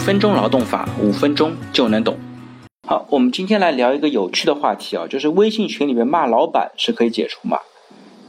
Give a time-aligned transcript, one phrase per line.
[0.00, 2.18] 分钟劳动法，五分钟就能懂。
[2.88, 7.58] 好，我们今天来聊一个有趣的话题啊，就是微信群里面骂老板是可以解除吗？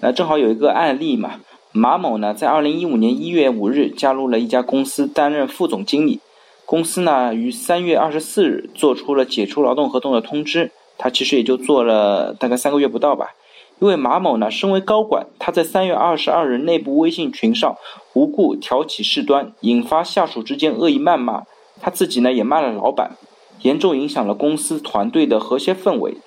[0.01, 1.39] 那正好有一个案例嘛，
[1.71, 6.19] 马某呢在二零一五年一月五日加入了一家公司担任副总经理，
[6.65, 13.27] 公司呢于三月二十四日做出了解除劳动合同的通知，他其实也就做了大概三个月不到吧。
[13.79, 17.75] 因为马某呢，身为高管，他在三月二十二日内部微信群上
[18.13, 21.41] 无故挑起事端，引发下属之间恶意谩骂，
[21.81, 23.17] 他自己呢也骂了老板，
[23.63, 26.17] 严重影响了公司团队的和谐氛围，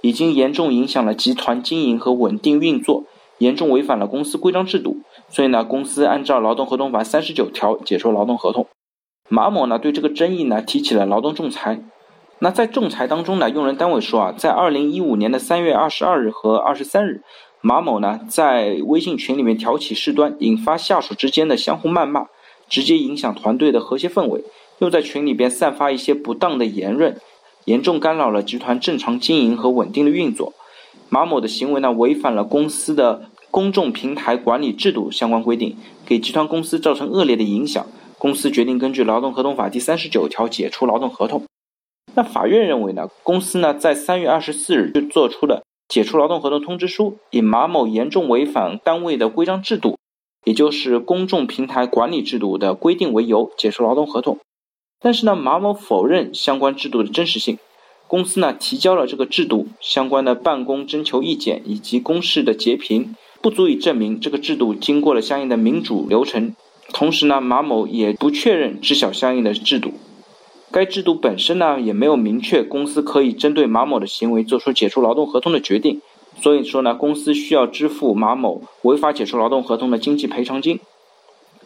[0.00, 3.04] 已经严重影响了集团经营和稳定运作，
[3.38, 4.96] 严重违反了公司规章制度，
[5.28, 8.66] 所以呢，公司按照劳动合同法三十九条解除劳动合同。
[9.28, 11.82] 马某呢对这个争议呢提起了劳动仲裁。
[12.40, 17.22] 那在仲裁当中呢，用人单位说啊，在二零一五年的三月二十二日和二十三日，
[17.60, 22.26] 马某呢在微信群里面挑起事端，引发下属之间的相互谩骂，
[22.68, 24.44] 直接影响团队的和谐氛围，
[24.78, 27.16] 又在群里边散发一些不当的言论，
[27.66, 30.52] 严重干扰了集团正常经营和稳定的运作。
[31.08, 37.86] 马某的行为呢，违反了公司的公众平台管理制度相关规定，给集团公司造成恶劣的影响。
[38.18, 41.42] 公司决定根据劳动合同法第三十九条解除劳动合同。
[42.14, 49.98] 那法院认为呢，公司呢在三月二十四日就做出了解除劳动合同通知书，以马某严重违反单位的规章制度，
[50.44, 54.38] 也就是公众平台管理制度的规定为由解除劳动合同。
[55.02, 57.58] 但是呢，马某否认相关制度的真实性。
[58.06, 66.54] 公司呢提交了这个制度相关的办公征求意见以及公示的截屏，不足以证明这个制度经过了相应的民主流程。
[66.92, 69.92] 同时呢，马某也不确认知晓相应的制度。
[70.70, 76.02] 该制度本身呢，也没有明确公司可以针对马某的行为做出解除劳动合同的决定，
[76.40, 80.78] 所以说呢，公司需要支付马某违法解除劳动合同的经济赔偿金。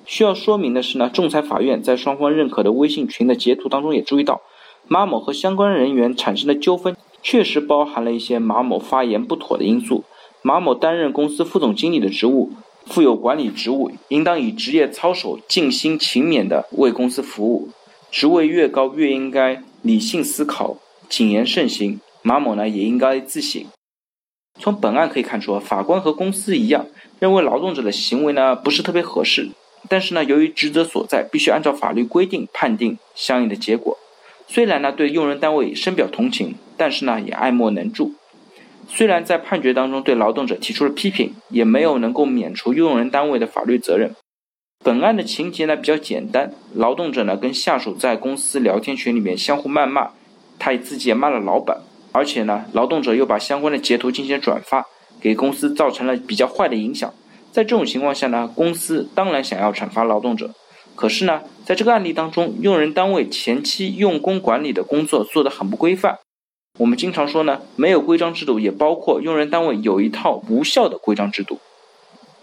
[0.06, 4.40] 需要说明的是呢，仲裁法院在双方认可的微信群的截图当中也注意到，
[4.86, 10.04] 马某和相关人员产生的纠纷确实包含了一些马某发言不妥的因素。
[10.42, 12.52] 马某担任公司副总经理的职务，
[12.86, 17.70] 负有管理职务，应当以职业操守、尽心勤勉地为公司服务。
[18.12, 20.76] 职位越高，越应该理性思考、
[21.08, 21.98] 谨言慎行。
[22.22, 23.64] 马某呢，也应该自省。
[24.60, 26.86] 从本案可以看出，法官和公司一样，
[27.18, 29.50] 认为劳动者的行为呢不是特别合适。
[29.88, 33.98] 但是呢，由于职责所在，必须按照法律规定判定相应的结果。
[34.48, 38.14] 虽然呢对用人单位深表同情，但是呢也爱莫能助。
[38.88, 44.14] 虽然在判决当中对劳动者提出了批评，也没有能够免除用人单位的法律责任。
[44.84, 50.10] 本案的情节呢比较简单，劳动者呢跟下属在公司聊天群里面相互谩骂，
[50.60, 51.78] 他自己也骂了老板，
[52.12, 54.86] 而且呢劳动者又把相关的截图进行转发，
[55.20, 57.12] 给公司造成了比较坏的影响。
[57.56, 60.50] 在这种情况下呢，公司当然想要惩罚劳动者，
[60.94, 66.18] 可是呢在这个案例当中，用人单位前期用工管理的工作做得很不规范。
[66.78, 71.58] 我们经常说呢，没有规章制度，也包括用人单位有一套无效的规章制度。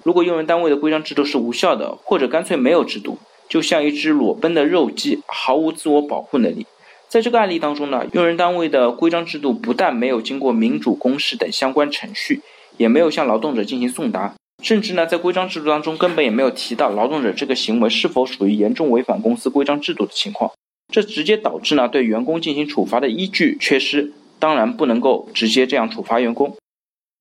[0.02, 6.66] 如果用人单位的规章制度是无效的，或者干脆没有制度，就像一只裸奔的肉鸡，毫无自我保护能力。
[7.08, 12.42] 在这个案例当中呢，用人单位的规章制度不但没有经过民主公示等相关程序，
[12.78, 20.52] 也没有向劳动者进行送达，甚至呢，在规章制度当中根本也没有提到劳动者这个行为是否属于严重违反公司规章制度的情况。
[20.92, 26.56] 这直接导致呢，对员工进行处罚的依据缺失，当然不能够直接这样处罚员工。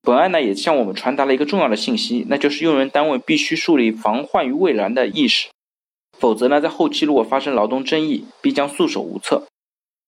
[0.03, 5.48] 本案呢，也向我们传达了一个重要的信息，那就是用人单位必须树立防患于未然的意识，
[6.16, 9.44] 否则呢，在后期如果发生劳动争议，必将束手无策。